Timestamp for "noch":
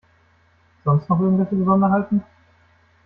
1.07-1.19